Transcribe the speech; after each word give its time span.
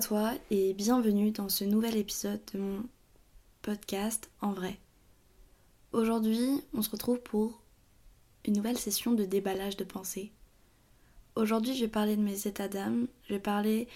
toi 0.00 0.32
et 0.50 0.72
bienvenue 0.72 1.32
dans 1.32 1.48
ce 1.48 1.64
nouvel 1.64 1.96
épisode 1.96 2.40
de 2.52 2.60
mon 2.60 2.84
podcast 3.60 4.30
en 4.40 4.52
vrai. 4.52 4.78
Aujourd'hui, 5.92 6.62
on 6.74 6.80
se 6.80 6.90
retrouve 6.90 7.20
pour 7.20 7.60
une 8.44 8.54
nouvelle 8.54 8.78
session 8.78 9.12
de 9.12 9.24
déballage 9.24 9.76
de 9.76 9.82
pensée. 9.82 10.30
Aujourd'hui, 11.34 11.74
je 11.74 11.80
vais 11.80 11.90
parler 11.90 12.16
de 12.16 12.22
mes 12.22 12.46
états 12.46 12.68
d'âme, 12.68 13.08
je 13.24 13.34
vais 13.34 13.40
parler 13.40 13.88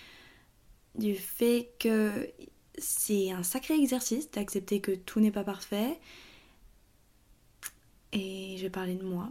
du 0.97 1.15
fait 1.15 1.71
que 1.79 2.29
c'est 2.77 3.31
un 3.31 3.45
sacré 3.45 3.75
exercice 3.75 4.31
d'accepter 4.33 4.81
que 4.81 4.93
tout 4.93 5.21
n'est 5.21 5.31
pas 5.31 5.45
parfait 5.45 6.01
et 8.13 8.57
je 8.57 8.63
vais 8.63 8.71
parler 8.71 8.97
de 8.97 9.05
moi. 9.05 9.31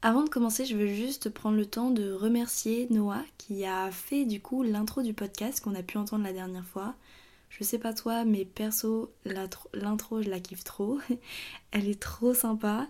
Avant 0.00 0.22
de 0.22 0.28
commencer, 0.28 0.64
je 0.64 0.76
veux 0.76 0.86
juste 0.86 1.28
prendre 1.28 1.56
le 1.56 1.66
temps 1.66 1.90
de 1.90 2.12
remercier 2.12 2.86
Noah 2.90 3.24
qui 3.36 3.64
a 3.64 3.90
fait 3.90 4.24
du 4.24 4.40
coup 4.40 4.62
l'intro 4.62 5.02
du 5.02 5.12
podcast 5.12 5.60
qu'on 5.60 5.74
a 5.74 5.82
pu 5.82 5.98
entendre 5.98 6.22
la 6.22 6.32
dernière 6.32 6.64
fois. 6.64 6.94
Je 7.50 7.64
sais 7.64 7.78
pas 7.78 7.92
toi, 7.92 8.24
mais 8.24 8.44
perso, 8.44 9.12
l'intro 9.24 10.22
je 10.22 10.30
la 10.30 10.38
kiffe 10.38 10.62
trop. 10.62 11.00
Elle 11.72 11.88
est 11.88 12.00
trop 12.00 12.32
sympa. 12.32 12.86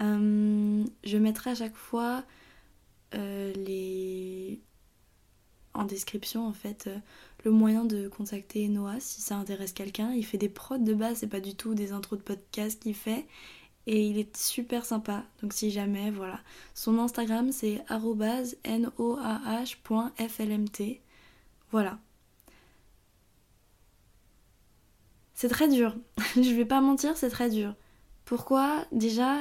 Euh, 0.00 0.84
je 1.04 1.18
mettrai 1.18 1.50
à 1.50 1.54
chaque 1.54 1.76
fois 1.76 2.24
euh, 3.14 3.52
les... 3.52 4.58
en 5.74 5.84
description 5.84 6.46
en 6.46 6.52
fait 6.52 6.86
euh, 6.86 6.96
le 7.44 7.50
moyen 7.50 7.84
de 7.84 8.08
contacter 8.08 8.68
Noah 8.68 9.00
si 9.00 9.20
ça 9.20 9.36
intéresse 9.36 9.74
quelqu'un. 9.74 10.12
Il 10.12 10.24
fait 10.24 10.38
des 10.38 10.48
prods 10.48 10.78
de 10.78 10.94
base, 10.94 11.18
c'est 11.18 11.26
pas 11.26 11.40
du 11.40 11.54
tout 11.54 11.74
des 11.74 11.92
intros 11.92 12.18
de 12.18 12.24
podcast 12.24 12.80
qu'il 12.82 12.94
fait 12.94 13.26
et 13.88 14.06
il 14.06 14.18
est 14.18 14.36
super 14.36 14.84
sympa. 14.84 15.24
Donc 15.42 15.54
si 15.54 15.70
jamais, 15.70 16.10
voilà. 16.10 16.40
Son 16.74 16.98
Instagram 16.98 17.50
c'est 17.52 17.82
noah.flmt. 17.88 19.00
Voilà. 21.72 21.98
C'est 25.32 25.48
très 25.48 25.68
dur. 25.68 25.96
Je 26.36 26.54
vais 26.54 26.66
pas 26.66 26.82
mentir, 26.82 27.16
c'est 27.16 27.30
très 27.30 27.48
dur. 27.48 27.74
Pourquoi 28.26 28.84
Déjà, 28.92 29.38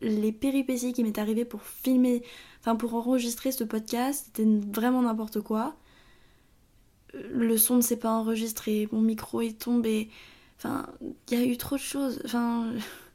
les 0.00 0.32
péripéties 0.32 0.94
qui 0.94 1.04
m'est 1.04 1.18
arrivé 1.18 1.44
pour 1.44 1.62
filmer, 1.62 2.22
enfin 2.60 2.76
pour 2.76 2.94
enregistrer 2.94 3.52
ce 3.52 3.64
podcast, 3.64 4.24
c'était 4.26 4.48
vraiment 4.72 5.02
n'importe 5.02 5.42
quoi. 5.42 5.76
Le 7.12 7.58
son 7.58 7.76
ne 7.76 7.82
s'est 7.82 7.98
pas 7.98 8.12
enregistré, 8.12 8.88
mon 8.92 9.02
micro 9.02 9.42
est 9.42 9.60
tombé. 9.60 10.08
Enfin, 10.56 10.86
il 11.30 11.38
y 11.38 11.42
a 11.42 11.44
eu 11.44 11.58
trop 11.58 11.76
de 11.76 11.82
choses. 11.82 12.22
Enfin, 12.24 12.72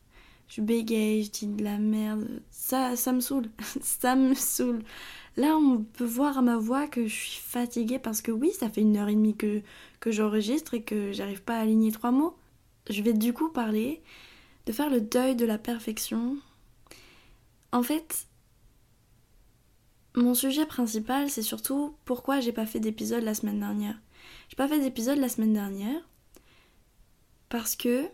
je 0.47 0.61
bégaye, 0.61 1.23
je 1.23 1.31
dis 1.31 1.47
de 1.47 1.63
la 1.63 1.77
merde. 1.77 2.41
Ça, 2.51 2.95
ça 2.95 3.11
me 3.11 3.19
saoule. 3.19 3.49
ça 3.81 4.15
me 4.15 4.33
saoule. 4.33 4.83
Là, 5.38 5.57
on 5.57 5.83
peut 5.83 6.05
voir 6.05 6.38
à 6.38 6.41
ma 6.41 6.57
voix 6.57 6.88
que 6.88 7.07
je 7.07 7.13
suis 7.13 7.41
fatiguée 7.41 7.99
parce 7.99 8.21
que 8.21 8.31
oui, 8.31 8.51
ça 8.51 8.69
fait 8.69 8.81
une 8.81 8.95
heure 8.95 9.09
et 9.09 9.16
demie 9.16 9.35
que, 9.35 9.61
que 9.99 10.11
j'enregistre 10.11 10.73
et 10.75 10.81
que 10.81 11.11
j'arrive 11.11 11.43
pas 11.43 11.57
à 11.57 11.61
aligner 11.61 11.91
trois 11.91 12.11
mots. 12.11 12.38
Je 12.89 13.01
vais 13.01 13.13
du 13.13 13.33
coup 13.33 13.49
parler 13.49 14.01
de 14.66 14.71
faire 14.71 14.89
le 14.89 15.01
deuil 15.01 15.35
de 15.35 15.45
la 15.45 15.57
perfection. 15.57 16.38
En 17.71 17.83
fait, 17.83 18.27
mon 20.16 20.33
sujet 20.33 20.66
principal, 20.66 21.29
c'est 21.29 21.41
surtout 21.41 21.95
pourquoi 22.06 22.39
j'ai 22.39 22.53
pas 22.53 22.66
fait 22.66 22.79
d'épisode 22.79 23.23
la 23.23 23.33
semaine 23.33 23.59
dernière. 23.59 24.00
J'ai 24.47 24.56
pas 24.56 24.67
fait 24.67 24.79
d'épisode 24.79 25.17
la 25.17 25.29
semaine 25.29 25.53
dernière 25.53 26.01
parce 27.50 27.75
que 27.75 28.07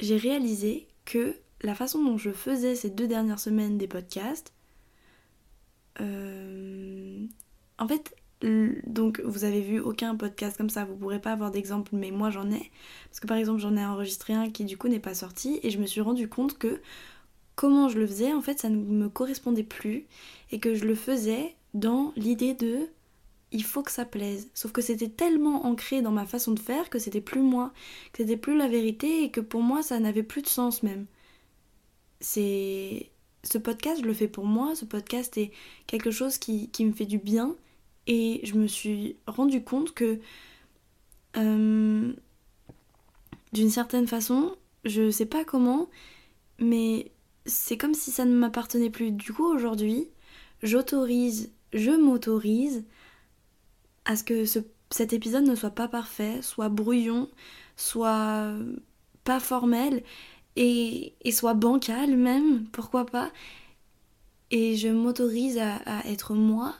j'ai 0.00 0.16
réalisé 0.16 0.88
que 1.04 1.36
la 1.62 1.74
façon 1.74 2.02
dont 2.02 2.18
je 2.18 2.30
faisais 2.30 2.74
ces 2.74 2.90
deux 2.90 3.06
dernières 3.06 3.38
semaines 3.38 3.78
des 3.78 3.88
podcasts, 3.88 4.52
euh, 6.00 7.26
en 7.78 7.88
fait, 7.88 8.14
donc 8.42 9.20
vous 9.20 9.44
avez 9.44 9.60
vu 9.60 9.80
aucun 9.80 10.16
podcast 10.16 10.56
comme 10.56 10.70
ça, 10.70 10.84
vous 10.84 10.96
pourrez 10.96 11.20
pas 11.20 11.32
avoir 11.32 11.50
d'exemple, 11.50 11.90
mais 11.94 12.10
moi 12.10 12.30
j'en 12.30 12.50
ai. 12.50 12.70
Parce 13.10 13.20
que 13.20 13.26
par 13.26 13.36
exemple 13.36 13.60
j'en 13.60 13.76
ai 13.76 13.84
enregistré 13.84 14.32
un 14.32 14.50
qui 14.50 14.64
du 14.64 14.78
coup 14.78 14.88
n'est 14.88 15.00
pas 15.00 15.14
sorti 15.14 15.60
et 15.62 15.70
je 15.70 15.78
me 15.78 15.86
suis 15.86 16.00
rendu 16.00 16.28
compte 16.28 16.56
que 16.56 16.80
comment 17.54 17.88
je 17.88 17.98
le 17.98 18.06
faisais, 18.06 18.32
en 18.32 18.40
fait 18.40 18.58
ça 18.58 18.70
ne 18.70 18.76
me 18.76 19.08
correspondait 19.08 19.62
plus 19.62 20.06
et 20.50 20.58
que 20.58 20.74
je 20.74 20.86
le 20.86 20.94
faisais 20.94 21.54
dans 21.74 22.12
l'idée 22.16 22.54
de 22.54 22.88
il 23.52 23.64
faut 23.64 23.82
que 23.82 23.90
ça 23.90 24.04
plaise. 24.04 24.48
Sauf 24.54 24.72
que 24.72 24.82
c'était 24.82 25.08
tellement 25.08 25.66
ancré 25.66 26.02
dans 26.02 26.12
ma 26.12 26.26
façon 26.26 26.52
de 26.52 26.60
faire 26.60 26.90
que 26.90 26.98
c'était 26.98 27.20
plus 27.20 27.40
moi, 27.42 27.72
que 28.12 28.22
c'était 28.22 28.36
plus 28.36 28.56
la 28.56 28.68
vérité 28.68 29.24
et 29.24 29.30
que 29.30 29.40
pour 29.40 29.62
moi 29.62 29.82
ça 29.82 29.98
n'avait 30.00 30.22
plus 30.22 30.42
de 30.42 30.48
sens 30.48 30.82
même. 30.82 31.06
C'est. 32.20 33.10
Ce 33.42 33.56
podcast, 33.56 34.02
je 34.02 34.06
le 34.06 34.12
fais 34.12 34.28
pour 34.28 34.44
moi, 34.44 34.74
ce 34.74 34.84
podcast 34.84 35.38
est 35.38 35.50
quelque 35.86 36.10
chose 36.10 36.36
qui, 36.36 36.68
me 36.80 36.92
fait 36.92 37.06
du 37.06 37.16
bien 37.16 37.56
et 38.06 38.40
je 38.44 38.54
me 38.54 38.66
suis 38.66 39.16
rendu 39.26 39.62
compte 39.64 39.94
que. 39.94 40.20
Euh, 41.36 42.12
d'une 43.52 43.70
certaine 43.70 44.06
façon, 44.06 44.54
je 44.84 45.10
sais 45.10 45.26
pas 45.26 45.44
comment, 45.44 45.88
mais 46.58 47.10
c'est 47.46 47.76
comme 47.76 47.94
si 47.94 48.10
ça 48.10 48.24
ne 48.24 48.34
m'appartenait 48.34 48.90
plus. 48.90 49.10
Du 49.10 49.32
coup, 49.32 49.44
aujourd'hui, 49.44 50.08
j'autorise, 50.62 51.50
je 51.72 51.90
m'autorise 51.90 52.84
à 54.10 54.16
ce 54.16 54.24
que 54.24 54.44
cet 54.90 55.12
épisode 55.12 55.44
ne 55.44 55.54
soit 55.54 55.70
pas 55.70 55.86
parfait, 55.86 56.42
soit 56.42 56.68
brouillon, 56.68 57.30
soit 57.76 58.56
pas 59.22 59.38
formel 59.38 60.02
et, 60.56 61.14
soit 61.30 61.54
bancal 61.54 62.16
même, 62.16 62.66
pourquoi 62.70 63.06
pas. 63.06 63.30
Et 64.50 64.76
je 64.76 64.88
m'autorise 64.88 65.58
à, 65.58 66.04
être 66.08 66.34
moi 66.34 66.74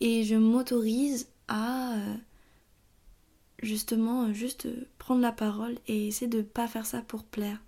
et 0.00 0.24
je 0.24 0.34
m'autorise 0.34 1.28
à 1.48 1.94
justement 3.62 4.34
juste 4.34 4.68
prendre 4.98 5.22
la 5.22 5.32
parole 5.32 5.78
et 5.86 6.08
essayer 6.08 6.28
de 6.28 6.42
pas 6.42 6.68
faire 6.68 6.84
ça 6.84 7.00
pour 7.00 7.24
plaire. 7.24 7.62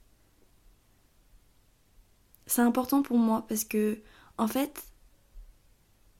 C'est 2.45 2.61
important 2.61 3.01
pour 3.01 3.17
moi 3.17 3.47
parce 3.49 3.65
que 3.65 3.99
en 4.37 4.47
fait 4.47 4.90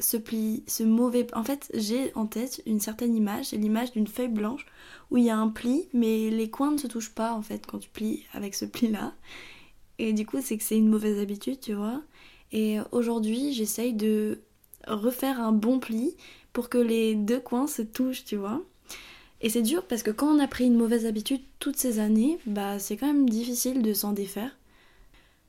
ce 0.01 0.17
pli, 0.17 0.65
ce 0.67 0.83
mauvais... 0.83 1.27
En 1.35 1.45
fait, 1.45 1.71
j'ai 1.75 2.13
en 2.15 2.27
tête 2.27 2.63
une 2.67 2.81
certaine 2.81 3.15
image, 3.15 3.53
l'image 3.53 3.93
d'une 3.93 4.07
feuille 4.07 4.29
blanche 4.29 4.67
où 5.11 5.17
il 5.17 5.25
y 5.25 5.31
a 5.31 5.39
un 5.39 5.49
pli, 5.49 5.89
mais 5.93 6.31
les 6.31 6.51
coins 6.51 6.73
ne 6.73 6.79
se 6.79 6.87
touchent 6.87 7.15
pas 7.15 7.33
en 7.33 7.43
fait 7.43 7.67
quand 7.67 7.79
tu 7.79 7.89
plies 7.89 8.25
avec 8.33 8.55
ce 8.55 8.65
pli-là. 8.65 9.15
Et 9.99 10.13
du 10.13 10.27
coup, 10.27 10.39
c'est 10.41 10.57
que 10.57 10.65
c'est 10.65 10.79
une 10.79 10.89
mauvaise 10.89 11.19
habitude, 11.21 11.61
tu 11.61 11.75
vois. 11.75 12.03
Et 12.53 12.79
aujourd'hui, 12.91 13.53
j'essaye 13.53 13.93
de 13.93 14.41
refaire 14.87 15.41
un 15.41 15.53
bon 15.53 15.79
pli 15.79 16.17
pour 16.53 16.69
que 16.69 16.79
les 16.79 17.15
deux 17.15 17.41
coins 17.41 17.67
se 17.67 17.83
touchent, 17.83 18.25
tu 18.25 18.37
vois. 18.37 18.63
Et 19.43 19.49
c'est 19.49 19.63
dur 19.63 19.87
parce 19.87 20.03
que 20.03 20.11
quand 20.11 20.35
on 20.35 20.39
a 20.39 20.49
pris 20.49 20.67
une 20.67 20.77
mauvaise 20.77 21.07
habitude 21.07 21.41
toutes 21.59 21.77
ces 21.77 21.99
années, 21.99 22.39
bah 22.47 22.79
c'est 22.79 22.97
quand 22.97 23.07
même 23.07 23.29
difficile 23.29 23.83
de 23.83 23.95
s'en 23.95 24.13
défaire. 24.13 24.57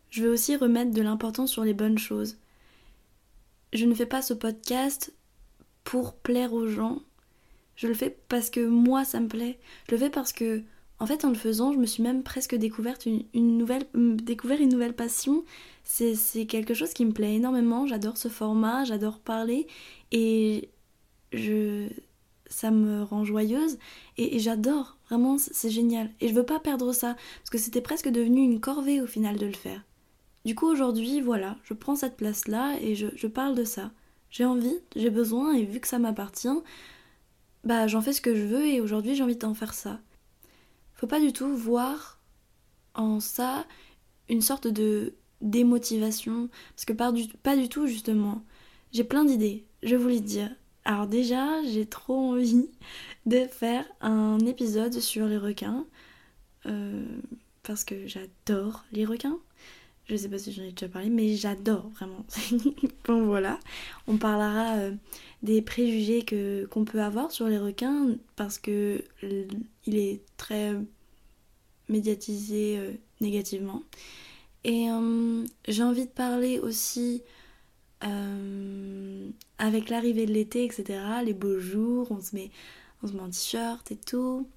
Je 0.10 0.24
vais 0.24 0.30
aussi 0.30 0.56
remettre 0.56 0.92
de 0.92 1.02
l'importance 1.02 1.52
sur 1.52 1.64
les 1.64 1.74
bonnes 1.74 1.98
choses 1.98 2.38
je 3.74 3.86
ne 3.86 3.94
fais 3.94 4.06
pas 4.06 4.22
ce 4.22 4.34
podcast 4.34 5.14
pour 5.84 6.16
plaire 6.16 6.54
aux 6.54 6.68
gens. 6.68 7.00
Je 7.76 7.88
le 7.88 7.94
fais 7.94 8.16
parce 8.30 8.50
que 8.50 8.66
moi 8.66 9.06
ça 9.06 9.20
me 9.20 9.28
plaît. 9.28 9.60
Je 9.88 9.92
le 9.92 9.98
fais 9.98 10.10
parce 10.10 10.34
que 10.34 10.62
en 11.00 11.06
fait 11.06 11.26
en 11.26 11.30
le 11.30 11.36
faisant 11.36 11.72
je 11.74 11.80
me 11.80 11.86
suis 11.86 12.04
même 12.04 12.22
presque 12.22 12.56
découverte 12.56 13.08
une, 13.08 13.58
nouvelle 13.58 13.86
découvert 13.94 14.60
une 14.60 14.70
nouvelle 14.70 14.96
passion. 14.96 15.44
C'est 15.84 16.46
quelque 16.46 16.74
chose 16.74 16.94
qui 16.94 17.06
me 17.06 17.12
plaît 17.12 17.36
énormément. 17.36 17.88
J'adore 17.88 18.18
ce 18.18 18.28
format, 18.28 18.84
j'adore 18.84 19.20
parler 19.20 19.68
et 20.12 20.70
je 21.34 21.88
ça 22.48 22.70
me 22.70 23.04
rend 23.04 23.24
joyeuse 23.24 23.78
et, 24.18 24.36
et 24.36 24.40
j'adore 24.40 24.98
vraiment 25.08 25.38
c'est 25.38 25.70
génial 25.70 26.12
et 26.20 26.28
je 26.28 26.34
veux 26.34 26.46
pas 26.46 26.60
perdre 26.60 26.92
ça 26.92 27.16
parce 27.40 27.50
que 27.50 27.58
c'était 27.58 27.80
presque 27.80 28.10
devenu 28.10 28.42
une 28.42 28.60
corvée 28.60 29.00
au 29.00 29.08
final 29.08 29.38
de 29.38 29.46
le 29.46 29.54
faire. 29.54 29.82
Du 30.46 30.56
coup 30.56 30.68
aujourd'hui, 30.68 31.22
voilà, 31.22 31.58
je 31.64 31.74
prends 31.74 31.96
cette 31.96 32.18
place-là 32.18 32.78
et 32.82 32.96
je, 32.96 33.28
parle 33.28 33.56
de 33.56 33.64
ça. 33.64 33.92
J'ai 34.32 34.46
envie, 34.46 34.80
j'ai 34.96 35.10
besoin 35.10 35.54
et 35.54 35.66
vu 35.66 35.80
que 35.80 35.88
ça 35.88 36.00
m'appartient, 36.00 36.48
bah 37.64 37.88
j'en 37.88 38.02
fais 38.02 38.14
ce 38.14 38.22
que 38.22 38.34
je 38.36 38.44
veux 38.44 38.66
et 38.66 38.82
aujourd'hui 38.82 39.16
j'ai 39.16 39.24
envie 39.24 39.36
d'en 39.36 39.54
faire 39.54 39.74
ça. 39.74 40.00
Faut 40.96 41.08
pas 41.08 41.20
du 41.20 41.32
tout 41.34 41.56
voir 41.56 42.20
en 42.96 43.20
ça 43.20 43.66
une 44.30 44.42
sorte 44.42 44.68
de 44.68 45.14
démotivation, 45.42 46.50
parce 46.76 46.86
que 46.86 46.94
pas 46.94 47.12
du, 47.12 47.28
pas 47.28 47.56
du 47.56 47.70
tout 47.70 47.88
justement. 47.88 48.44
J'ai 48.92 49.04
plein 49.04 49.26
d'idées, 49.26 49.66
je 49.84 49.96
voulais 49.96 50.20
dire. 50.22 50.50
Alors 50.86 51.08
déjà, 51.08 51.62
j'ai 51.64 51.86
trop 51.86 52.32
envie 52.32 52.70
de 53.26 53.46
faire 53.46 53.86
un 54.02 54.40
épisode 54.40 55.00
sur 55.00 55.28
les 55.28 55.38
requins, 55.38 55.86
euh, 56.66 57.06
parce 57.64 57.84
que 57.84 58.08
j'adore 58.08 58.84
les 58.92 59.06
requins. 59.06 59.40
Je 60.08 60.16
sais 60.16 60.30
pas 60.30 60.38
si 60.38 60.52
j'en 60.52 60.64
ai 60.64 60.72
déjà 60.72 60.90
parlé, 60.90 61.10
mais 61.10 61.36
j'adore 61.36 61.90
vraiment. 61.90 62.26
bon 63.06 63.26
voilà, 63.26 63.60
on 64.08 64.18
parlera 64.18 64.78
euh, 64.78 64.92
des 65.44 65.62
préjugés 65.62 66.24
que 66.24 66.66
qu'on 66.66 66.84
peut 66.86 67.02
avoir 67.02 67.32
sur 67.32 67.48
les 67.48 67.58
requins 67.58 68.18
parce 68.36 68.58
que 68.58 69.04
il 69.24 69.96
est 69.98 70.22
très 70.38 70.74
médiatisé 71.88 72.78
euh, 72.78 72.92
négativement. 73.22 73.84
Et 74.64 74.90
euh, 74.90 75.46
j'ai 75.68 75.84
envie 75.84 76.06
de 76.06 76.12
parler 76.12 76.60
aussi 76.60 77.24
avec 79.60 79.90
l'arrivée 79.90 80.26
de 80.26 80.34
l'été, 80.34 80.66
etc., 80.66 81.00
les 81.24 81.36
beaux 81.36 81.60
jours, 81.60 82.08
on 82.12 82.20
se 82.20 82.36
met, 82.36 82.50
on 83.04 83.08
se 83.08 83.14
met 83.14 83.20
en 83.20 83.30
t-shirt 83.30 83.92
et 83.92 83.96
tout. 83.96 84.48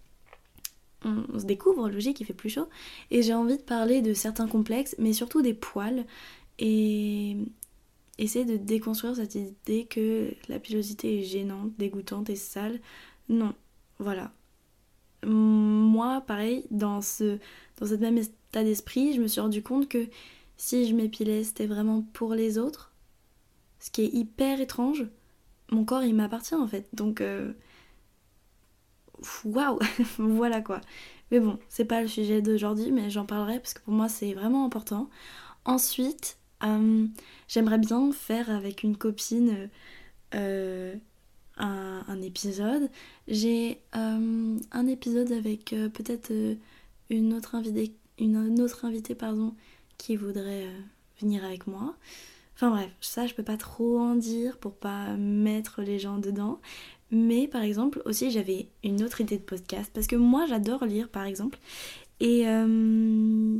On, 1.05 1.39
se 1.39 1.45
découvre, 1.45 1.89
logique, 1.89 2.21
il 2.21 2.25
fait 2.25 2.35
plus 2.35 2.51
chaud. 2.51 2.69
Et 3.11 3.23
j'ai 3.23 3.35
envie 3.35 3.57
de 3.57 3.63
parler 3.63 4.03
de 4.03 4.15
certains 4.15 4.49
complexes, 4.49 4.95
mais 4.99 5.13
surtout 5.13 5.43
des 5.43 5.55
poils. 5.55 6.05
Et 6.59 7.37
essayer 8.19 8.45
de 8.45 8.57
déconstruire 8.57 9.17
cette 9.17 9.35
idée 9.35 9.87
que 9.87 10.33
la 10.49 10.59
pilosité 10.59 11.21
est 11.21 11.25
gênante, 11.25 11.73
dégoûtante 11.79 12.31
et 12.31 12.37
sale. 12.37 12.81
Non, 13.29 13.55
voilà. 13.99 14.33
Moi, 15.25 16.23
pareil, 16.27 16.65
dans, 16.71 17.01
ce, 17.01 17.39
dans 17.79 17.87
cet 17.87 18.01
même 18.01 18.19
état 18.19 18.63
d'esprit, 18.63 19.15
je 19.15 19.21
me 19.21 19.27
suis 19.27 19.41
rendu 19.41 19.63
compte 19.63 19.89
que 19.89 20.07
si 20.57 20.87
je 20.87 20.95
m'épilais, 20.95 21.45
c'était 21.45 21.67
vraiment 21.67 22.03
pour 22.13 22.35
les 22.35 22.59
autres 22.59 22.93
ce 23.85 23.91
qui 23.91 24.03
est 24.03 24.15
hyper 24.15 24.63
étrange. 24.63 25.07
Mon 25.71 25.85
corps, 25.85 26.05
il 26.05 26.15
m'appartient 26.15 26.55
en 26.55 26.67
fait. 26.67 26.89
Donc, 26.95 27.21
euh, 27.21 27.53
waouh, 29.45 29.79
voilà 30.19 30.61
quoi. 30.61 30.81
Mais 31.31 31.41
bon, 31.41 31.59
c'est 31.69 31.85
pas 31.85 32.03
le 32.03 32.09
sujet 32.09 32.43
d'aujourd'hui, 32.43 32.93
mais 32.93 33.11
j'en 33.11 33.25
parlerai 33.27 33.59
parce 33.59 33.75
que 33.75 33.83
pour 33.83 33.95
moi, 33.95 34.09
c'est 34.09 34.35
vraiment 34.35 34.65
important. 34.65 35.09
Ensuite, 35.65 36.39
euh, 36.63 37.07
j'aimerais 37.49 37.79
bien 37.79 38.13
faire 38.13 38.51
avec 38.51 38.83
une 38.83 38.97
copine 38.97 39.71
euh, 40.35 40.95
un, 41.57 42.23
épisode. 42.23 42.91
J'ai 43.29 43.81
un 43.93 44.87
épisode 44.87 45.33
avec 45.33 45.75
peut-être 45.95 46.33
une 47.11 47.35
autre 47.35 47.55
invitée, 47.55 47.95
une 48.19 48.61
autre 48.61 48.85
invitée 48.85 49.15
pardon, 49.15 49.55
qui 49.99 50.17
voudrait 50.17 50.69
venir 51.21 51.45
avec 51.45 51.67
moi. 51.67 51.97
Enfin 52.55 52.71
bref, 52.71 52.91
ça 53.01 53.27
je 53.27 53.35
peux 53.35 53.43
pas 53.43 53.57
trop 53.57 53.99
en 53.99 54.15
dire 54.15 54.59
pour 54.59 54.75
pas 54.75 55.17
mettre 55.17 55.83
les 55.83 55.99
gens 55.99 56.19
dedans. 56.19 56.61
Mais 57.15 57.47
par 57.47 57.63
exemple 57.63 58.03
aussi 58.05 58.31
j'avais 58.31 58.69
une 58.83 59.03
autre 59.03 59.21
idée 59.21 59.39
de 59.39 59.43
podcast 59.43 59.91
parce 59.95 60.07
que 60.07 60.17
moi 60.17 60.47
j'adore 60.47 60.85
lire 60.85 61.09
par 61.09 61.25
exemple 61.25 61.59
et 62.19 62.49
euh, 62.49 63.57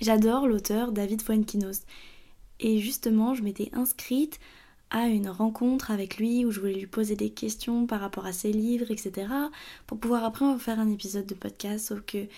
j'adore 0.00 0.48
l'auteur 0.48 0.92
David 0.92 1.22
Fuenquinos. 1.22 1.82
Et 2.58 2.80
justement 2.80 3.34
je 3.34 3.42
m'étais 3.42 3.70
inscrite 3.72 4.40
à 4.90 5.06
une 5.06 5.28
rencontre 5.28 5.90
avec 5.90 6.16
lui 6.16 6.44
où 6.44 6.50
je 6.50 6.60
voulais 6.60 6.74
lui 6.74 6.86
poser 6.86 7.16
des 7.16 7.30
questions 7.30 7.86
par 7.86 8.00
rapport 8.00 8.26
à 8.26 8.32
ses 8.32 8.52
livres, 8.52 8.90
etc. 8.90 9.28
Pour 9.86 9.98
pouvoir 9.98 10.24
après 10.24 10.58
faire 10.58 10.80
un 10.80 10.90
épisode 10.90 11.26
de 11.26 11.34
podcast, 11.34 11.88
sauf 11.88 12.00
que 12.02 12.18
il 12.18 12.28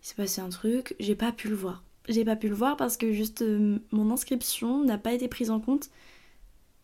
s'est 0.00 0.14
passé 0.14 0.40
un 0.40 0.48
truc, 0.48 0.94
j'ai 1.00 1.16
pas 1.16 1.32
pu 1.32 1.48
le 1.48 1.56
voir 1.56 1.82
j'ai 2.08 2.24
pas 2.24 2.36
pu 2.36 2.48
le 2.48 2.54
voir 2.54 2.76
parce 2.76 2.96
que 2.96 3.12
juste 3.12 3.42
euh, 3.42 3.78
mon 3.90 4.10
inscription 4.10 4.82
n'a 4.84 4.98
pas 4.98 5.12
été 5.12 5.28
prise 5.28 5.50
en 5.50 5.60
compte. 5.60 5.90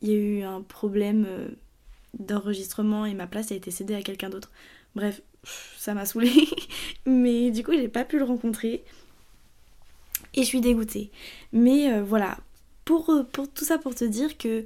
Il 0.03 0.11
y 0.11 0.13
a 0.13 0.17
eu 0.17 0.43
un 0.43 0.61
problème 0.61 1.25
euh, 1.27 1.49
d'enregistrement 2.19 3.07
et 3.07 3.15
ma 3.15 3.27
place 3.27 3.53
a 3.53 3.55
été 3.55 3.71
cédée 3.71 3.95
à 3.95 4.03
quelqu'un 4.03 4.31
d'autre. 4.31 4.51
Bref, 4.95 5.23
ça 5.77 5.95
m'a 5.95 6.07
saoulée. 6.07 6.49
Mais 7.07 7.51
du 7.51 7.63
coup, 7.63 7.73
j'ai 7.73 7.89
pas 7.89 8.05
pu 8.05 8.19
le 8.19 8.25
rencontrer. 8.25 8.85
Et 10.35 10.43
je 10.43 10.47
suis 10.47 10.61
dégoûtée. 10.61 11.11
Mais 11.53 11.93
euh, 11.93 12.03
voilà, 12.03 12.39
pour, 12.85 13.13
pour, 13.33 13.51
tout 13.53 13.65
ça 13.65 13.79
pour 13.79 13.95
te 13.95 14.05
dire 14.05 14.37
que 14.39 14.65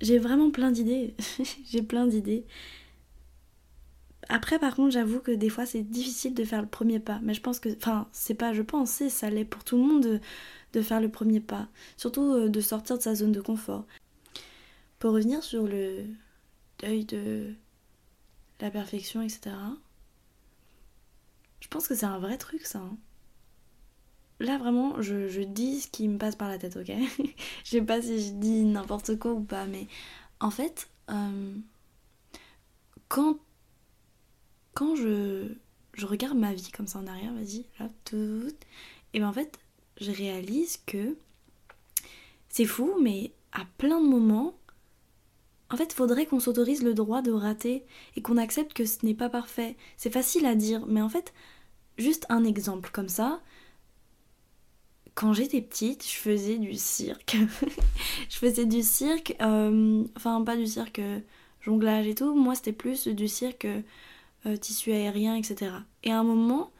j'ai 0.00 0.18
vraiment 0.18 0.50
plein 0.50 0.70
d'idées. 0.70 1.14
j'ai 1.70 1.82
plein 1.82 2.06
d'idées. 2.06 2.44
Après, 4.28 4.58
par 4.58 4.74
contre, 4.74 4.90
j'avoue 4.92 5.20
que 5.20 5.30
des 5.30 5.48
fois, 5.48 5.66
c'est 5.66 5.82
difficile 5.82 6.34
de 6.34 6.44
faire 6.44 6.60
le 6.60 6.68
premier 6.68 6.98
pas. 6.98 7.20
Mais 7.22 7.34
je 7.34 7.40
pense 7.40 7.60
que. 7.60 7.68
Enfin, 7.76 8.08
c'est 8.12 8.34
pas 8.34 8.52
je 8.52 8.62
pense, 8.62 8.90
c'est 8.90 9.08
ça 9.08 9.30
l'est 9.30 9.44
pour 9.44 9.64
tout 9.64 9.76
le 9.76 9.84
monde 9.84 10.20
de, 10.72 10.82
faire 10.82 11.00
le 11.00 11.08
premier 11.08 11.40
pas. 11.40 11.68
Surtout 11.96 12.32
euh, 12.34 12.48
de 12.48 12.60
sortir 12.60 12.98
de 12.98 13.02
sa 13.02 13.14
zone 13.14 13.32
de 13.32 13.40
confort. 13.40 13.86
Revenir 15.10 15.42
sur 15.42 15.66
le 15.66 16.04
deuil 16.80 17.04
de 17.04 17.54
la 18.60 18.70
perfection, 18.70 19.22
etc. 19.22 19.54
Je 21.60 21.68
pense 21.68 21.88
que 21.88 21.94
c'est 21.94 22.06
un 22.06 22.18
vrai 22.18 22.38
truc, 22.38 22.62
ça. 22.62 22.78
Hein. 22.78 22.96
Là, 24.40 24.58
vraiment, 24.58 25.00
je, 25.00 25.42
dis 25.42 25.80
ce 25.80 25.88
qui 25.88 26.08
me 26.08 26.18
passe 26.18 26.36
par 26.36 26.48
la 26.48 26.58
tête, 26.58 26.76
ok? 26.76 26.92
Je 27.64 27.70
sais 27.70 27.82
pas 27.82 28.02
si 28.02 28.20
je 28.20 28.32
dis 28.32 28.64
n'importe 28.64 29.18
quoi 29.18 29.32
ou 29.32 29.40
pas, 29.40 29.64
mais 29.66 29.86
en 30.40 30.50
fait, 30.50 30.88
euh, 31.10 31.54
quand 33.08 33.38
quand 34.74 34.94
je, 34.94 35.54
je 35.94 36.04
regarde 36.04 36.36
ma 36.36 36.52
vie 36.52 36.70
comme 36.70 36.86
ça 36.86 36.98
en 36.98 37.06
arrière, 37.06 37.32
vas-y, 37.32 37.64
là, 37.80 37.88
tout, 38.04 38.52
et 39.14 39.20
ben 39.20 39.28
en 39.28 39.32
fait, 39.32 39.58
je 39.98 40.10
réalise 40.10 40.78
que 40.84 41.16
c'est 42.50 42.66
fou, 42.66 42.94
mais 43.00 43.32
à 43.52 43.64
plein 43.78 44.00
de 44.00 44.06
moments, 44.06 44.54
en 45.70 45.76
fait, 45.76 45.92
faudrait 45.92 46.26
qu'on 46.26 46.40
s'autorise 46.40 46.82
le 46.82 46.94
droit 46.94 47.22
de 47.22 47.32
rater 47.32 47.84
et 48.14 48.22
qu'on 48.22 48.36
accepte 48.36 48.72
que 48.72 48.84
ce 48.84 49.04
n'est 49.04 49.14
pas 49.14 49.28
parfait. 49.28 49.76
C'est 49.96 50.12
facile 50.12 50.46
à 50.46 50.54
dire, 50.54 50.86
mais 50.86 51.02
en 51.02 51.08
fait, 51.08 51.34
juste 51.98 52.26
un 52.28 52.44
exemple 52.44 52.90
comme 52.92 53.08
ça. 53.08 53.40
Quand 55.14 55.32
j'étais 55.32 55.62
petite, 55.62 56.06
je 56.06 56.16
faisais 56.16 56.58
du 56.58 56.74
cirque. 56.74 57.36
je 58.28 58.36
faisais 58.36 58.66
du 58.66 58.82
cirque, 58.82 59.34
euh, 59.40 60.04
enfin 60.16 60.42
pas 60.44 60.56
du 60.56 60.66
cirque 60.66 60.98
euh, 60.98 61.20
jonglage 61.60 62.06
et 62.06 62.14
tout. 62.14 62.34
Moi, 62.34 62.54
c'était 62.54 62.72
plus 62.72 63.08
du 63.08 63.26
cirque 63.26 63.66
euh, 64.46 64.56
tissu 64.58 64.92
aérien, 64.92 65.34
etc. 65.34 65.72
Et 66.04 66.12
à 66.12 66.18
un 66.18 66.24
moment, 66.24 66.70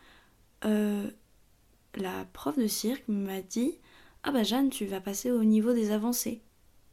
la 0.62 2.24
prof 2.32 2.58
de 2.58 2.66
cirque 2.66 3.04
m'a 3.08 3.40
dit 3.40 3.78
Ah 4.22 4.32
bah 4.32 4.42
Jeanne, 4.42 4.70
tu 4.70 4.84
vas 4.86 5.00
passer 5.00 5.30
au 5.30 5.44
niveau 5.44 5.72
des 5.72 5.90
avancées 5.92 6.42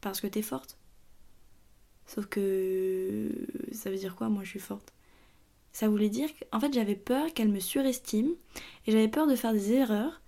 parce 0.02 0.22
que 0.22 0.28
t'es 0.28 0.42
forte. 0.42 0.78
Sauf 2.06 2.26
que 2.28 3.30
ça 3.72 3.90
veut 3.90 3.98
dire 3.98 4.16
quoi 4.16 4.30
Moi 4.30 4.44
je 4.44 4.50
suis 4.50 4.60
forte? 4.60 4.94
Ça 5.72 5.90
voulait 5.90 6.10
dire 6.10 6.30
qu'en 6.52 6.60
fait 6.60 6.74
j'avais 6.74 6.96
peur 6.96 7.34
qu'elle 7.34 7.50
me 7.50 7.60
surestime 7.60 8.32
et 8.86 8.92
j'avais 8.92 9.08
peur 9.08 9.28
de 9.28 9.36
faire 9.36 9.54
des 9.54 9.74
erreurs 9.74 10.22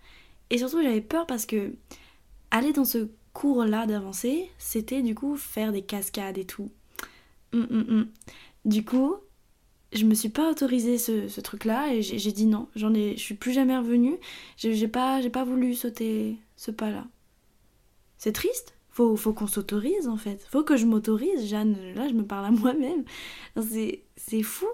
et 0.49 0.57
surtout 0.57 0.81
j'avais 0.81 1.01
peur 1.01 1.27
parce 1.27 1.45
que 1.45 1.73
aller 2.51 2.73
dans 2.73 2.85
ce 2.85 3.09
cours 3.33 3.65
là 3.65 3.85
d'avancée 3.85 4.49
c'était 4.57 5.01
du 5.01 5.13
coup 5.13 5.35
faire 5.35 5.71
des 5.71 5.83
cascades 5.83 6.37
et 6.37 6.45
tout. 6.45 6.71
Hum, 7.53 7.67
hum, 7.69 7.85
hum. 7.89 8.07
Du 8.65 8.83
coup 8.83 9.17
je 9.95 10.05
me 10.05 10.13
suis 10.13 10.29
pas 10.29 10.51
autorisé 10.51 10.97
ce, 10.97 11.39
truc-là 11.39 11.93
et 11.93 12.01
j'ai 12.01 12.31
dit 12.31 12.45
non. 12.45 12.67
J'en 12.75 12.93
ai, 12.93 13.15
je 13.15 13.21
suis 13.21 13.35
plus 13.35 13.53
jamais 13.53 13.77
revenue. 13.77 14.17
J'ai 14.57 14.87
pas, 14.87 15.21
j'ai 15.21 15.29
pas 15.29 15.45
voulu 15.45 15.73
sauter 15.73 16.37
ce 16.57 16.71
pas-là. 16.71 17.05
C'est 18.17 18.33
triste? 18.33 18.74
Faut, 18.95 19.33
qu'on 19.33 19.47
s'autorise 19.47 20.07
en 20.07 20.15
fait. 20.15 20.47
Faut 20.49 20.63
que 20.63 20.77
je 20.77 20.85
m'autorise, 20.85 21.49
Jeanne. 21.49 21.75
Là, 21.95 22.07
je 22.07 22.13
me 22.13 22.23
parle 22.23 22.45
à 22.45 22.51
moi-même. 22.51 23.03
C'est 23.61 24.41
fou. 24.41 24.67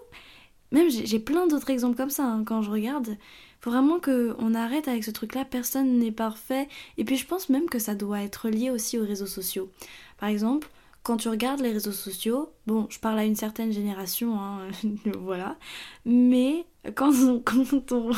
Même 0.72 0.90
j'ai 0.92 1.18
plein 1.18 1.48
d'autres 1.48 1.72
exemples 1.72 1.98
comme 1.98 2.12
ça 2.12 2.26
hein, 2.26 2.44
quand 2.46 2.62
je 2.62 2.70
regarde. 2.70 3.18
Faut 3.62 3.72
vraiment 3.72 4.00
qu'on 4.00 4.54
arrête 4.54 4.88
avec 4.88 5.04
ce 5.04 5.10
truc-là. 5.10 5.44
Personne 5.44 5.98
n'est 5.98 6.12
parfait. 6.12 6.70
Et 6.98 7.04
puis 7.04 7.18
je 7.18 7.26
pense 7.26 7.50
même 7.50 7.68
que 7.68 7.80
ça 7.80 7.96
doit 7.96 8.22
être 8.22 8.48
lié 8.50 8.70
aussi 8.70 9.00
aux 9.00 9.06
réseaux 9.06 9.26
sociaux. 9.26 9.72
Par 10.20 10.30
exemple, 10.30 10.70
quand 11.02 11.18
tu 11.18 11.30
regardes 11.30 11.62
les 11.62 11.72
réseaux 11.72 11.92
sociaux, 11.92 12.54
bon, 12.68 12.86
je 12.92 13.00
parle 13.00 13.18
à 13.18 13.26
une 13.26 13.36
certaine 13.36 13.72
génération, 13.72 14.40
hein, 14.40 14.68
voilà, 15.20 15.58
mais 16.06 16.66
quand 16.94 17.12
on, 17.12 17.40
quand 17.44 17.92
on, 17.92 18.12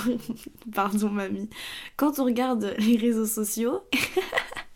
pardon 0.73 1.09
mamie, 1.09 1.49
quand 1.95 2.19
on 2.19 2.25
regarde 2.25 2.75
les 2.77 2.97
réseaux 2.97 3.25
sociaux, 3.25 3.79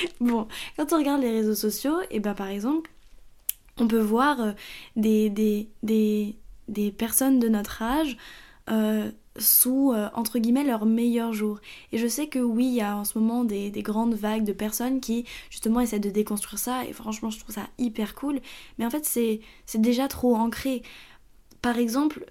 bon, 0.20 0.48
quand 0.76 0.92
on 0.92 0.98
regarde 0.98 1.22
les 1.22 1.30
réseaux 1.30 1.54
sociaux, 1.54 1.98
et 2.10 2.20
ben 2.20 2.34
par 2.34 2.48
exemple, 2.48 2.90
on 3.78 3.88
peut 3.88 4.00
voir 4.00 4.40
euh, 4.40 4.52
des, 4.96 5.30
des, 5.30 5.68
des, 5.82 6.36
des 6.68 6.90
personnes 6.90 7.38
de 7.38 7.48
notre 7.48 7.82
âge 7.82 8.16
euh, 8.70 9.10
sous, 9.38 9.92
euh, 9.92 10.08
entre 10.14 10.38
guillemets, 10.38 10.64
leur 10.64 10.84
meilleur 10.84 11.32
jour. 11.32 11.60
Et 11.92 11.98
je 11.98 12.06
sais 12.06 12.26
que 12.26 12.38
oui, 12.38 12.66
il 12.66 12.74
y 12.74 12.80
a 12.80 12.96
en 12.96 13.04
ce 13.04 13.18
moment 13.18 13.44
des, 13.44 13.70
grandes 13.82 14.14
vagues 14.14 14.44
de 14.44 14.52
personnes 14.52 15.00
qui, 15.00 15.24
justement, 15.50 15.80
essaient 15.80 16.00
de 16.00 16.10
déconstruire 16.10 16.58
ça, 16.58 16.84
et 16.84 16.92
franchement, 16.92 17.30
je 17.30 17.38
trouve 17.38 17.54
ça 17.54 17.68
hyper 17.78 18.14
cool. 18.14 18.40
Mais 18.78 18.86
en 18.86 18.90
fait, 18.90 19.04
c'est 19.04 19.40
déjà 19.80 20.08
trop 20.08 20.34
ancré. 20.34 20.82
Par 21.62 21.78
exemple, 21.78 22.26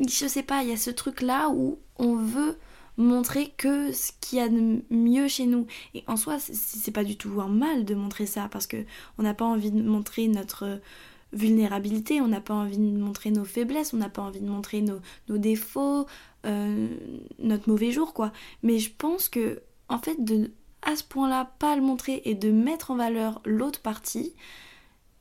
je 0.00 0.26
sais 0.26 0.42
pas, 0.42 0.62
il 0.62 0.70
y 0.70 0.72
a 0.72 0.76
ce 0.76 0.90
truc-là 0.90 1.50
où 1.50 1.78
on 1.98 2.16
veut 2.16 2.58
montrer 2.96 3.52
que 3.56 3.92
ce 3.92 4.12
qu'il 4.20 4.38
y 4.38 4.40
a 4.40 4.48
de 4.48 4.82
mieux 4.90 5.28
chez 5.28 5.46
nous. 5.46 5.66
Et 5.94 6.04
en 6.06 6.16
soi, 6.16 6.38
c'est 6.38 6.92
pas 6.92 7.04
du 7.04 7.16
tout 7.16 7.40
un 7.40 7.48
mal 7.48 7.84
de 7.84 7.94
montrer 7.94 8.26
ça, 8.26 8.48
parce 8.50 8.66
que 8.66 8.84
on 9.18 9.22
n'a 9.22 9.34
pas 9.34 9.44
envie 9.44 9.70
de 9.70 9.82
montrer 9.82 10.28
notre 10.28 10.80
vulnérabilité, 11.32 12.20
on 12.20 12.28
n'a 12.28 12.40
pas 12.40 12.54
envie 12.54 12.78
de 12.78 12.98
montrer 12.98 13.30
nos 13.30 13.44
faiblesses, 13.44 13.92
on 13.92 13.98
n'a 13.98 14.08
pas 14.08 14.22
envie 14.22 14.40
de 14.40 14.48
montrer 14.48 14.82
nos, 14.82 15.00
défauts, 15.38 16.06
euh, 16.46 16.88
notre 17.40 17.68
mauvais 17.68 17.90
jour, 17.90 18.14
quoi. 18.14 18.32
Mais 18.62 18.78
je 18.78 18.90
pense 18.96 19.28
que, 19.28 19.62
en 19.88 19.98
fait, 19.98 20.22
de 20.24 20.52
à 20.82 20.96
ce 20.96 21.02
point-là, 21.02 21.50
pas 21.58 21.76
le 21.76 21.82
montrer 21.82 22.20
et 22.26 22.34
de 22.34 22.50
mettre 22.50 22.90
en 22.90 22.96
valeur 22.96 23.40
l'autre 23.46 23.80
partie, 23.80 24.34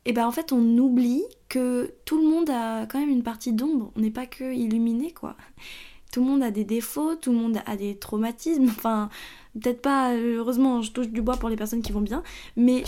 et 0.05 0.11
ben 0.11 0.27
en 0.27 0.31
fait, 0.31 0.51
on 0.51 0.77
oublie 0.77 1.23
que 1.47 1.93
tout 2.05 2.17
le 2.17 2.27
monde 2.27 2.49
a 2.49 2.85
quand 2.85 2.99
même 2.99 3.09
une 3.09 3.23
partie 3.23 3.53
d'ombre, 3.53 3.91
on 3.95 4.01
n'est 4.01 4.11
pas 4.11 4.25
que 4.25 4.53
illuminé, 4.53 5.13
quoi. 5.13 5.37
Tout 6.13 6.21
le 6.21 6.27
monde 6.27 6.43
a 6.43 6.51
des 6.51 6.63
défauts, 6.63 7.15
tout 7.15 7.33
le 7.33 7.37
monde 7.37 7.57
a 7.65 7.75
des 7.75 7.97
traumatismes, 7.97 8.65
enfin, 8.69 9.09
Peut-être 9.53 9.81
pas, 9.81 10.15
heureusement, 10.15 10.81
je 10.81 10.91
touche 10.91 11.09
du 11.09 11.21
bois 11.21 11.37
pour 11.37 11.49
les 11.49 11.55
personnes 11.55 11.83
qui 11.83 11.91
vont 11.91 12.01
bien, 12.01 12.23
mais 12.55 12.83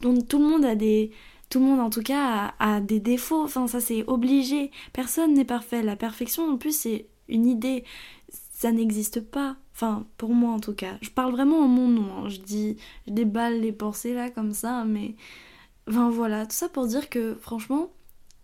tout 0.00 0.38
le 0.38 0.44
monde 0.44 0.64
a 0.64 0.74
des. 0.74 1.12
Tout 1.50 1.58
le 1.58 1.64
monde 1.64 1.80
en 1.80 1.90
tout 1.90 2.02
cas 2.02 2.54
a, 2.60 2.80
des 2.80 3.00
défauts, 3.00 3.42
enfin 3.42 3.66
ça 3.66 3.80
c'est 3.80 4.04
obligé. 4.06 4.70
Personne 4.92 5.34
n'est 5.34 5.44
parfait. 5.44 5.82
La 5.82 5.96
perfection 5.96 6.48
en 6.48 6.56
plus 6.56 6.76
c'est 6.76 7.08
une 7.28 7.44
idée, 7.44 7.82
ça 8.52 8.70
n'existe 8.70 9.20
pas. 9.20 9.56
Enfin 9.74 10.06
pour 10.16 10.30
moi 10.30 10.52
en 10.52 10.60
tout 10.60 10.74
cas. 10.74 10.96
Je 11.00 11.10
parle 11.10 11.32
vraiment 11.32 11.58
en 11.58 11.66
mon 11.66 11.88
nom. 11.88 12.08
Hein. 12.12 12.28
Je 12.28 12.38
dis, 12.38 12.76
je 13.08 13.12
déballe 13.12 13.60
les 13.60 13.72
pensées 13.72 14.14
là 14.14 14.30
comme 14.30 14.52
ça, 14.52 14.84
mais 14.84 15.16
enfin 15.88 16.08
voilà, 16.08 16.46
tout 16.46 16.54
ça 16.54 16.68
pour 16.68 16.86
dire 16.86 17.10
que 17.10 17.34
franchement, 17.34 17.90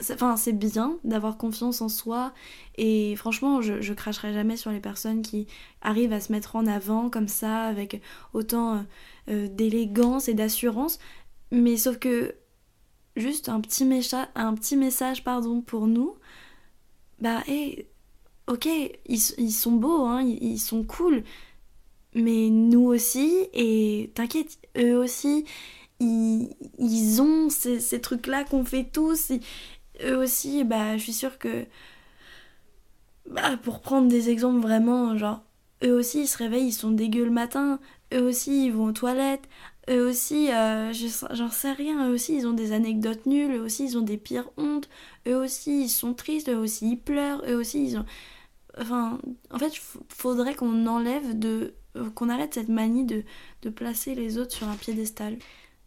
Enfin, 0.03 0.37
c'est 0.37 0.53
bien 0.53 0.99
d'avoir 1.05 1.39
confiance 1.39 1.81
en 1.81 1.89
soi 1.89 2.35
et 2.77 3.17
franchement, 3.17 3.63
je, 3.63 3.93
cracherai 3.95 4.35
jamais 4.35 4.57
sur 4.59 4.71
les 4.71 4.81
personnes 4.81 5.23
qui 5.23 5.47
arrivent 5.81 6.13
à 6.13 6.21
se 6.21 6.33
mettre 6.33 6.55
en 6.55 6.67
avant 6.67 7.09
comme 7.09 7.29
ça 7.29 7.63
avec 7.63 8.03
autant 8.35 8.75
euh, 8.75 8.81
euh, 9.31 9.49
d'élégance 9.49 10.29
et 10.29 10.35
d'assurance. 10.35 10.99
Mais 11.51 11.79
sauf 11.79 11.99
que 11.99 12.35
juste 13.17 13.49
un 13.49 13.61
petit, 13.61 13.89
un 14.35 14.55
petit 14.55 14.77
message 14.77 15.25
pardon, 15.25 15.63
pour 15.63 15.87
nous, 15.87 16.17
bah 17.21 17.43
hé, 17.49 17.89
ok, 18.47 18.69
ils, 19.07 19.53
sont 19.53 19.73
beaux, 19.73 20.05
hein, 20.05 20.23
ils, 20.23 20.59
sont 20.59 20.85
cool, 20.85 21.25
mais 22.15 22.51
nous 22.51 22.85
aussi, 22.85 23.49
et 23.55 24.11
t'inquiète, 24.15 24.59
eux 24.77 24.97
aussi, 24.97 25.45
ils, 26.01 26.51
ils 26.79 27.23
ont 27.23 27.49
ces, 27.49 27.81
ces 27.81 28.01
trucs-là 28.01 28.45
qu'on 28.45 28.65
fait 28.65 28.85
tous 28.85 29.33
eux 30.05 30.17
aussi, 30.17 30.65
bah, 30.65 30.97
je 30.97 31.03
suis 31.03 31.13
sûre 31.13 31.39
que. 31.39 31.67
Bah, 33.31 33.57
pour 33.63 33.81
prendre 33.81 34.09
des 34.09 34.31
exemples 34.31 34.61
vraiment, 34.61 35.17
genre, 35.17 35.43
eux 35.85 35.93
aussi, 35.93 36.23
ils 36.23 36.29
se 36.29 36.39
réveillent, 36.39 36.69
ils 36.69 36.73
sont 36.73 36.93
dégueux 36.93 37.25
le 37.25 37.31
matin, 37.31 37.81
eux 38.15 38.23
aussi, 38.23 38.67
ils 38.67 38.73
vont 38.73 38.87
aux 38.87 38.93
toilettes, 38.93 39.49
eux 39.91 40.09
aussi, 40.09 40.51
euh, 40.53 40.93
j'en 41.33 41.51
sais 41.51 41.73
rien, 41.73 42.09
eux 42.09 42.15
aussi, 42.15 42.37
ils 42.37 42.47
ont 42.47 42.53
des 42.53 42.73
anecdotes 42.73 43.27
nulles, 43.27 43.57
eux 43.57 43.63
aussi, 43.63 43.85
ils 43.85 43.99
ont 43.99 44.03
des 44.03 44.17
pires 44.17 44.51
hontes, 44.57 44.89
eux 45.27 45.37
aussi, 45.37 45.85
ils 45.85 45.89
sont 45.89 46.15
tristes, 46.15 46.49
eux 46.49 46.57
aussi, 46.57 46.91
ils 46.93 47.01
pleurent, 47.01 47.43
eux 47.49 47.57
aussi, 47.57 47.85
ils 47.85 47.99
ont. 47.99 48.07
Enfin, 48.79 49.21
en 49.51 49.59
fait, 49.59 49.73
faudrait 50.09 50.55
qu'on 50.55 50.87
enlève 50.87 51.39
de. 51.39 51.75
qu'on 52.15 52.29
arrête 52.29 52.55
cette 52.55 52.69
manie 52.69 53.05
de, 53.05 53.25
placer 53.71 54.15
les 54.15 54.39
autres 54.39 54.53
sur 54.53 54.69
un 54.69 54.77
piédestal. 54.77 55.39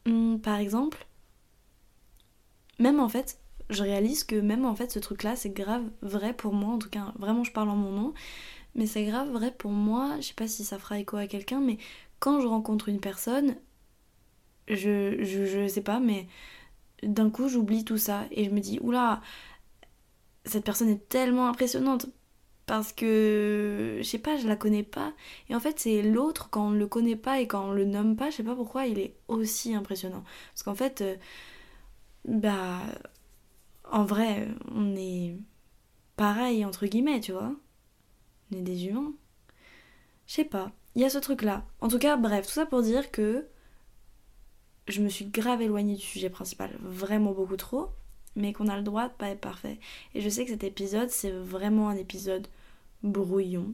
Hum, 0.05 0.39
par 0.41 0.57
exemple, 0.59 1.05
même 2.79 2.99
en 2.99 3.09
fait, 3.09 3.39
je 3.69 3.83
réalise 3.83 4.23
que 4.23 4.35
même 4.35 4.65
en 4.65 4.75
fait 4.75 4.91
ce 4.91 4.99
truc 4.99 5.23
là 5.23 5.35
c'est 5.35 5.51
grave 5.51 5.89
vrai 6.01 6.33
pour 6.33 6.53
moi, 6.53 6.73
en 6.73 6.79
tout 6.79 6.89
cas 6.89 7.13
vraiment 7.17 7.43
je 7.43 7.51
parle 7.51 7.69
en 7.69 7.75
mon 7.75 7.91
nom, 7.91 8.13
mais 8.75 8.85
c'est 8.87 9.03
grave 9.05 9.29
vrai 9.29 9.51
pour 9.51 9.71
moi, 9.71 10.15
je 10.19 10.27
sais 10.27 10.33
pas 10.33 10.47
si 10.47 10.63
ça 10.63 10.79
fera 10.79 10.99
écho 10.99 11.17
à 11.17 11.27
quelqu'un, 11.27 11.59
mais 11.59 11.77
quand 12.19 12.41
je 12.41 12.47
rencontre 12.47 12.89
une 12.89 12.99
personne, 12.99 13.55
je, 14.67 15.23
je, 15.23 15.67
sais 15.67 15.81
pas, 15.81 15.99
mais 15.99 16.27
d'un 17.03 17.29
coup 17.29 17.47
j'oublie 17.49 17.85
tout 17.85 17.97
ça 17.97 18.25
et 18.31 18.45
je 18.45 18.51
me 18.51 18.59
dis 18.59 18.79
oula, 18.81 19.21
cette 20.45 20.65
personne 20.65 20.89
est 20.89 21.09
tellement 21.09 21.47
impressionnante 21.47 22.07
parce 22.65 22.93
que 22.93 23.97
je 23.99 24.03
sais 24.03 24.19
pas, 24.19 24.37
je 24.37 24.47
la 24.47 24.55
connais 24.55 24.83
pas. 24.83 25.13
Et 25.49 25.55
en 25.55 25.59
fait, 25.59 25.79
c'est 25.79 26.03
l'autre 26.03 26.49
quand 26.51 26.67
on 26.67 26.71
le 26.71 26.85
connaît 26.87 27.15
pas 27.15 27.39
et 27.41 27.47
quand 27.47 27.69
on 27.69 27.71
le 27.71 27.83
nomme 27.85 28.15
pas, 28.15 28.29
je 28.29 28.37
sais 28.37 28.43
pas 28.43 28.55
pourquoi 28.55 28.85
il 28.85 28.99
est 28.99 29.15
aussi 29.27 29.73
impressionnant. 29.73 30.23
Parce 30.53 30.63
qu'en 30.63 30.75
fait, 30.75 31.01
euh, 31.01 31.15
bah 32.25 32.79
en 33.91 34.03
vrai, 34.03 34.47
on 34.73 34.95
est 34.95 35.35
pareil, 36.15 36.65
entre 36.65 36.85
guillemets, 36.85 37.19
tu 37.19 37.31
vois. 37.31 37.55
On 38.51 38.57
est 38.57 38.61
des 38.61 38.87
humains. 38.87 39.13
Je 40.27 40.33
sais 40.33 40.45
pas. 40.45 40.71
Il 40.95 41.01
y 41.01 41.05
a 41.05 41.09
ce 41.09 41.17
truc-là. 41.17 41.65
En 41.81 41.87
tout 41.87 41.99
cas, 41.99 42.17
bref, 42.17 42.45
tout 42.45 42.53
ça 42.53 42.65
pour 42.65 42.81
dire 42.81 43.11
que 43.11 43.47
je 44.87 45.01
me 45.01 45.09
suis 45.09 45.25
grave 45.25 45.61
éloignée 45.61 45.95
du 45.95 46.01
sujet 46.01 46.29
principal, 46.29 46.71
vraiment 46.81 47.31
beaucoup 47.31 47.57
trop, 47.57 47.89
mais 48.35 48.53
qu'on 48.53 48.67
a 48.67 48.77
le 48.77 48.83
droit 48.83 49.07
de 49.07 49.13
pas 49.13 49.29
être 49.29 49.41
parfait. 49.41 49.79
Et 50.15 50.21
je 50.21 50.29
sais 50.29 50.45
que 50.45 50.51
cet 50.51 50.63
épisode, 50.63 51.09
c'est 51.09 51.31
vraiment 51.31 51.89
un 51.89 51.95
épisode 51.95 52.47
brouillon, 53.03 53.73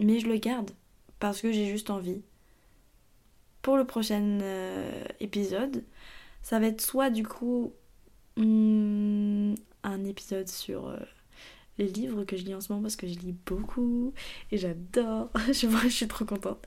mais 0.00 0.18
je 0.18 0.26
le 0.26 0.38
garde 0.38 0.72
parce 1.20 1.40
que 1.40 1.52
j'ai 1.52 1.66
juste 1.66 1.90
envie. 1.90 2.22
Pour 3.62 3.76
le 3.76 3.84
prochain 3.84 4.40
euh, 4.42 5.04
épisode, 5.20 5.84
ça 6.42 6.58
va 6.58 6.66
être 6.66 6.80
soit 6.80 7.10
du 7.10 7.24
coup 7.24 7.72
Hmm, 8.36 9.35
un 9.86 10.04
épisode 10.04 10.48
sur 10.48 10.88
euh, 10.88 10.96
les 11.78 11.88
livres 11.88 12.24
que 12.24 12.36
je 12.36 12.44
lis 12.44 12.54
en 12.54 12.60
ce 12.60 12.72
moment 12.72 12.82
parce 12.82 12.96
que 12.96 13.06
je 13.06 13.18
lis 13.18 13.34
beaucoup 13.46 14.12
et 14.50 14.58
j'adore. 14.58 15.30
je, 15.48 15.88
suis 15.88 16.08
trop 16.08 16.24
contente. 16.24 16.64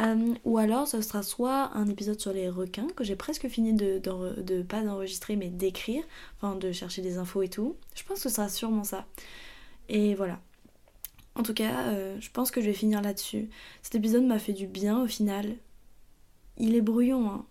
Euh, 0.00 0.34
ou 0.44 0.58
alors 0.58 0.86
ce 0.86 1.00
sera 1.00 1.22
soit 1.22 1.70
un 1.74 1.88
épisode 1.88 2.20
sur 2.20 2.32
les 2.32 2.48
requins 2.48 2.88
que 2.96 3.04
j'ai 3.04 3.16
presque 3.16 3.48
fini 3.48 3.72
de, 3.72 3.98
de, 3.98 4.62
pas 4.62 4.82
d'enregistrer 4.82 5.36
mais 5.36 5.48
d'écrire, 5.48 6.04
enfin 6.36 6.56
de 6.56 6.72
chercher 6.72 7.02
des 7.02 7.18
infos 7.18 7.42
et 7.42 7.48
tout. 7.48 7.76
Je 7.94 8.04
pense 8.04 8.22
que 8.22 8.28
ce 8.28 8.34
sera 8.34 8.48
sûrement 8.48 8.84
ça. 8.84 9.06
Et 9.88 10.14
voilà. 10.14 10.40
En 11.34 11.42
tout 11.42 11.54
cas, 11.54 11.88
euh, 11.90 12.16
je 12.20 12.30
pense 12.30 12.50
que 12.50 12.60
je 12.60 12.66
vais 12.66 12.72
finir 12.72 13.00
là-dessus. 13.00 13.48
Cet 13.82 13.94
épisode 13.94 14.24
m'a 14.24 14.40
fait 14.40 14.52
du 14.52 14.66
bien 14.66 15.00
au 15.00 15.06
final. 15.06 15.54
Il 16.56 16.74
est 16.74 16.80
brouillon, 16.80 17.30
hein. 17.30 17.46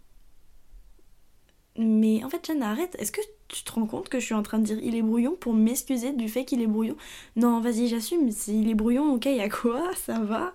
Mais 1.77 2.23
en 2.23 2.29
fait, 2.29 2.45
Jeanne, 2.45 2.63
arrête. 2.63 2.95
Est-ce 2.99 3.11
que 3.11 3.21
tu 3.47 3.63
te 3.63 3.71
rends 3.71 3.85
compte 3.85 4.09
que 4.09 4.19
je 4.19 4.25
suis 4.25 4.33
en 4.33 4.43
train 4.43 4.59
de 4.59 4.65
dire 4.65 4.79
il 4.81 4.95
est 4.95 5.01
brouillon 5.01 5.35
pour 5.35 5.53
m'excuser 5.53 6.11
du 6.11 6.27
fait 6.27 6.43
qu'il 6.43 6.61
est 6.61 6.67
brouillon? 6.67 6.97
Non, 7.35 7.61
vas-y, 7.61 7.87
j'assume. 7.87 8.31
S'il 8.31 8.69
est 8.69 8.75
brouillon, 8.75 9.13
ok, 9.13 9.25
y 9.25 9.39
a 9.39 9.49
quoi? 9.49 9.93
Ça 9.95 10.19
va? 10.19 10.53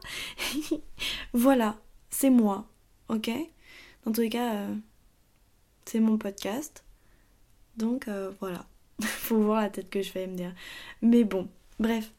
voilà, 1.32 1.76
c'est 2.10 2.30
moi. 2.30 2.66
Ok? 3.08 3.30
Dans 4.04 4.12
tous 4.12 4.22
les 4.22 4.30
cas, 4.30 4.54
euh, 4.54 4.74
c'est 5.84 6.00
mon 6.00 6.18
podcast. 6.18 6.84
Donc 7.76 8.08
euh, 8.08 8.32
voilà. 8.40 8.66
Faut 9.00 9.38
voir 9.40 9.62
la 9.62 9.70
tête 9.70 9.90
que 9.90 10.02
je 10.02 10.10
fais 10.10 10.26
me 10.26 10.36
dire. 10.36 10.54
Mais 11.02 11.24
bon, 11.24 11.48
bref. 11.78 12.12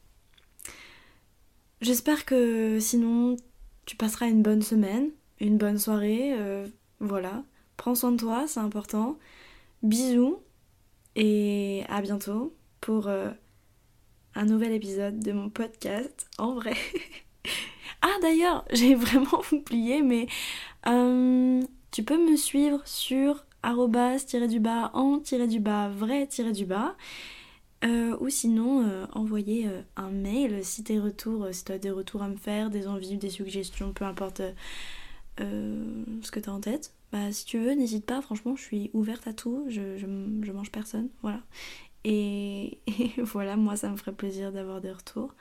J'espère 1.80 2.24
que 2.24 2.78
sinon 2.80 3.36
tu 3.84 3.96
passeras 3.96 4.28
une 4.28 4.42
bonne 4.42 4.62
semaine, 4.62 5.10
une 5.40 5.58
bonne 5.58 5.78
soirée. 5.78 6.32
Euh, 6.32 6.66
voilà. 7.00 7.42
Prends 7.76 7.94
soin 7.94 8.12
de 8.12 8.16
toi, 8.16 8.46
c'est 8.46 8.60
important. 8.60 9.18
Bisous 9.82 10.38
et 11.16 11.84
à 11.88 12.00
bientôt 12.00 12.54
pour 12.80 13.08
euh, 13.08 13.30
un 14.34 14.44
nouvel 14.44 14.72
épisode 14.72 15.20
de 15.20 15.32
mon 15.32 15.48
podcast 15.48 16.28
en 16.38 16.54
vrai. 16.54 16.74
ah 18.02 18.14
d'ailleurs, 18.22 18.64
j'ai 18.72 18.94
vraiment 18.94 19.42
oublié, 19.52 20.02
mais 20.02 20.26
euh, 20.86 21.62
tu 21.90 22.02
peux 22.02 22.18
me 22.18 22.36
suivre 22.36 22.80
sur 22.84 23.44
arrobas-du-bas 23.62 24.90
en-du-bas 24.94 25.88
vrai-du-bas. 25.88 26.96
Euh, 27.84 28.16
ou 28.20 28.30
sinon 28.30 29.06
envoyer 29.12 29.68
un 29.96 30.08
mail 30.08 30.64
si 30.64 30.82
t'es 30.84 30.98
retours, 30.98 31.48
si 31.52 31.66
t'as 31.66 31.76
des 31.76 31.90
retours 31.90 32.22
à 32.22 32.28
me 32.28 32.36
faire, 32.36 32.70
des 32.70 32.86
envies, 32.86 33.18
des 33.18 33.28
suggestions, 33.28 33.92
peu 33.92 34.06
importe 34.06 34.40
ce 35.38 36.30
que 36.30 36.40
t'as 36.40 36.52
en 36.52 36.60
tête 36.60 36.94
bah 37.14 37.30
si 37.30 37.44
tu 37.44 37.60
veux, 37.60 37.74
n'hésite 37.74 38.06
pas, 38.06 38.20
franchement, 38.20 38.56
je 38.56 38.62
suis 38.62 38.90
ouverte 38.92 39.28
à 39.28 39.32
tout, 39.32 39.66
je, 39.68 40.04
mange 40.50 40.72
personne, 40.72 41.10
voilà. 41.22 41.40
Et 42.04 42.80
voilà, 43.18 43.56
moi 43.56 43.76
ça 43.76 43.88
me 43.88 43.96
ferait 43.96 44.12
plaisir 44.12 44.50
d'avoir 44.50 44.80
des 44.80 44.90
retours. 44.90 45.32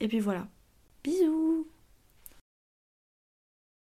Et 0.00 0.08
puis 0.08 0.20
voilà. 0.20 0.46
Bisous 1.02 1.66